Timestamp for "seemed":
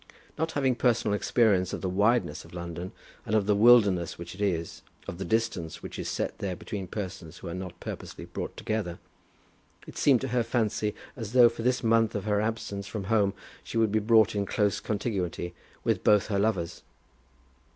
9.99-10.21